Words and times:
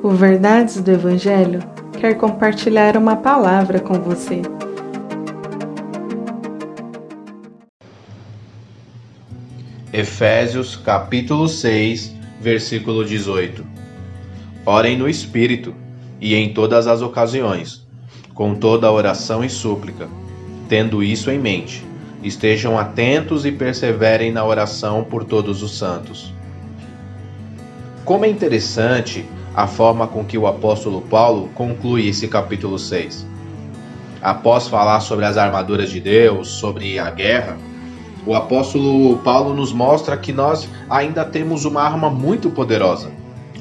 O 0.00 0.10
Verdades 0.10 0.80
do 0.80 0.92
Evangelho 0.92 1.58
quer 1.98 2.14
compartilhar 2.14 2.96
uma 2.96 3.16
palavra 3.16 3.80
com 3.80 3.94
você. 3.94 4.42
Efésios 9.92 10.76
capítulo 10.76 11.48
6, 11.48 12.14
versículo 12.40 13.04
18. 13.04 13.66
Orem 14.64 14.96
no 14.96 15.08
Espírito 15.08 15.74
e 16.20 16.36
em 16.36 16.54
todas 16.54 16.86
as 16.86 17.02
ocasiões, 17.02 17.84
com 18.34 18.54
toda 18.54 18.92
oração 18.92 19.42
e 19.42 19.50
súplica. 19.50 20.08
Tendo 20.68 21.02
isso 21.02 21.28
em 21.28 21.40
mente, 21.40 21.84
estejam 22.22 22.78
atentos 22.78 23.44
e 23.44 23.50
perseverem 23.50 24.30
na 24.30 24.44
oração 24.44 25.02
por 25.02 25.24
todos 25.24 25.60
os 25.60 25.76
santos. 25.76 26.32
Como 28.04 28.24
é 28.24 28.28
interessante 28.28 29.26
a 29.58 29.66
forma 29.66 30.06
com 30.06 30.24
que 30.24 30.38
o 30.38 30.46
apóstolo 30.46 31.02
Paulo 31.02 31.50
conclui 31.52 32.06
esse 32.06 32.28
capítulo 32.28 32.78
6. 32.78 33.26
Após 34.22 34.68
falar 34.68 35.00
sobre 35.00 35.24
as 35.24 35.36
armaduras 35.36 35.90
de 35.90 35.98
Deus, 35.98 36.46
sobre 36.46 36.96
a 36.96 37.10
guerra, 37.10 37.58
o 38.24 38.36
apóstolo 38.36 39.18
Paulo 39.18 39.52
nos 39.52 39.72
mostra 39.72 40.16
que 40.16 40.32
nós 40.32 40.68
ainda 40.88 41.24
temos 41.24 41.64
uma 41.64 41.82
arma 41.82 42.08
muito 42.08 42.50
poderosa. 42.50 43.10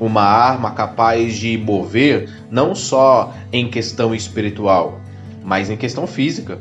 Uma 0.00 0.22
arma 0.22 0.70
capaz 0.70 1.36
de 1.36 1.58
mover 1.58 2.46
não 2.50 2.74
só 2.74 3.34
em 3.52 3.68
questão 3.68 4.14
espiritual, 4.14 4.98
mas 5.44 5.68
em 5.68 5.76
questão 5.76 6.06
física. 6.06 6.58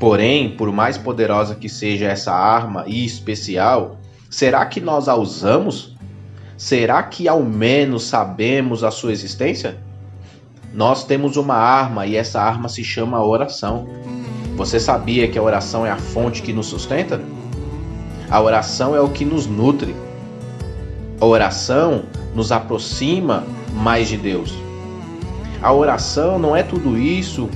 Porém, 0.00 0.56
por 0.56 0.72
mais 0.72 0.96
poderosa 0.96 1.54
que 1.56 1.68
seja 1.68 2.06
essa 2.06 2.32
arma 2.32 2.84
e 2.86 3.04
especial, 3.04 3.98
será 4.30 4.64
que 4.64 4.80
nós 4.80 5.08
a 5.08 5.14
usamos? 5.14 5.94
Será 6.56 7.02
que 7.02 7.28
ao 7.28 7.42
menos 7.42 8.04
sabemos 8.04 8.82
a 8.82 8.90
sua 8.90 9.12
existência? 9.12 9.76
Nós 10.72 11.04
temos 11.04 11.36
uma 11.36 11.54
arma 11.54 12.06
e 12.06 12.16
essa 12.16 12.40
arma 12.40 12.68
se 12.68 12.82
chama 12.82 13.22
oração. 13.22 13.86
Você 14.56 14.80
sabia 14.80 15.28
que 15.28 15.38
a 15.38 15.42
oração 15.42 15.84
é 15.84 15.90
a 15.90 15.96
fonte 15.96 16.40
que 16.40 16.52
nos 16.52 16.66
sustenta? 16.66 17.20
A 18.30 18.40
oração 18.40 18.96
é 18.96 19.00
o 19.00 19.10
que 19.10 19.24
nos 19.24 19.46
nutre. 19.46 19.94
A 21.20 21.26
oração 21.26 22.04
nos 22.34 22.50
aproxima 22.50 23.44
mais 23.74 24.08
de 24.08 24.16
Deus. 24.16 24.54
A 25.62 25.72
oração 25.72 26.38
não 26.38 26.56
é 26.56 26.62
tudo 26.62 26.98
isso 26.98 27.50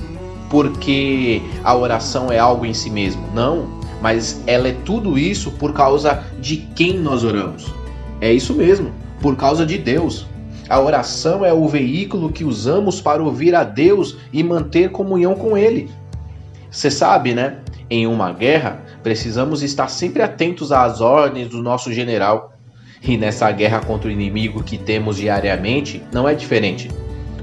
porque 0.49 1.41
a 1.63 1.75
oração 1.75 2.31
é 2.31 2.37
algo 2.37 2.65
em 2.65 2.73
si 2.73 2.89
mesmo. 2.89 3.23
Não, 3.33 3.67
mas 4.01 4.43
ela 4.45 4.67
é 4.67 4.75
tudo 4.85 5.17
isso 5.17 5.51
por 5.51 5.73
causa 5.73 6.23
de 6.39 6.57
quem 6.57 6.99
nós 6.99 7.23
oramos. 7.23 7.80
É 8.21 8.31
isso 8.31 8.53
mesmo, 8.53 8.91
por 9.19 9.35
causa 9.35 9.65
de 9.65 9.77
Deus. 9.77 10.27
A 10.69 10.79
oração 10.79 11.43
é 11.43 11.51
o 11.51 11.67
veículo 11.67 12.31
que 12.31 12.45
usamos 12.45 13.01
para 13.01 13.21
ouvir 13.21 13.55
a 13.55 13.63
Deus 13.63 14.15
e 14.31 14.41
manter 14.43 14.91
comunhão 14.91 15.35
com 15.35 15.57
Ele. 15.57 15.89
Você 16.69 16.89
sabe, 16.89 17.33
né? 17.33 17.57
Em 17.89 18.07
uma 18.07 18.31
guerra, 18.31 18.81
precisamos 19.03 19.61
estar 19.61 19.89
sempre 19.89 20.21
atentos 20.21 20.71
às 20.71 21.01
ordens 21.01 21.49
do 21.49 21.61
nosso 21.61 21.91
general. 21.91 22.53
E 23.03 23.17
nessa 23.17 23.51
guerra 23.51 23.81
contra 23.81 24.07
o 24.07 24.11
inimigo 24.11 24.63
que 24.63 24.77
temos 24.77 25.17
diariamente, 25.17 26.01
não 26.13 26.29
é 26.29 26.33
diferente. 26.33 26.89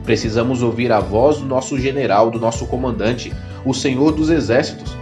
Precisamos 0.05 0.63
ouvir 0.63 0.91
a 0.91 1.01
voz 1.01 1.37
do 1.37 1.45
nosso 1.45 1.79
general, 1.79 2.31
do 2.31 2.39
nosso 2.39 2.67
comandante, 2.67 3.31
o 3.65 3.75
Senhor 3.75 4.13
dos 4.13 4.31
Exércitos. 4.31 4.97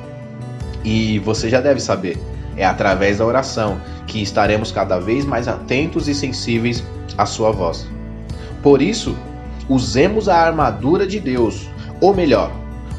E 0.83 1.21
você 1.21 1.49
já 1.49 1.61
deve 1.61 1.79
saber, 1.79 2.19
é 2.57 2.65
através 2.65 3.19
da 3.19 3.27
oração 3.27 3.81
que 4.07 4.23
estaremos 4.23 4.73
cada 4.73 4.99
vez 4.99 5.25
mais 5.25 5.47
atentos 5.47 6.09
e 6.09 6.15
sensíveis 6.15 6.83
à 7.17 7.27
sua 7.27 7.51
voz. 7.51 7.87
Por 8.63 8.81
isso, 8.81 9.17
usemos 9.69 10.29
a 10.29 10.37
armadura 10.37 11.07
de 11.07 11.21
Deus, 11.21 11.69
ou 12.01 12.15
melhor, 12.15 12.51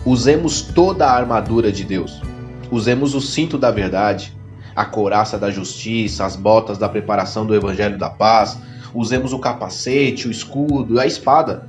usemos 0.05 0.61
toda 0.61 1.08
a 1.08 1.16
armadura 1.16 1.72
de 1.72 1.84
Deus. 1.84 2.22
Usemos 2.69 3.16
o 3.16 3.22
cinto 3.22 3.57
da 3.57 3.72
verdade, 3.72 4.35
a 4.75 4.85
couraça 4.85 5.38
da 5.38 5.50
justiça, 5.50 6.25
as 6.25 6.35
botas 6.35 6.78
da 6.78 6.88
preparação 6.88 7.45
do 7.45 7.56
evangelho 7.56 7.97
da 7.97 8.09
paz, 8.09 8.57
usemos 8.94 9.34
o 9.34 9.39
capacete, 9.39 10.28
o 10.28 10.31
escudo, 10.31 11.00
a 11.00 11.06
espada. 11.06 11.68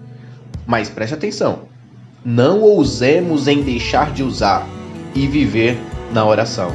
Mas 0.66 0.88
preste 0.88 1.14
atenção, 1.14 1.60
não 2.24 2.60
ousemos 2.60 3.48
em 3.48 3.62
deixar 3.62 4.12
de 4.12 4.22
usar 4.22 4.66
e 5.14 5.26
viver 5.26 5.78
na 6.12 6.26
oração. 6.26 6.74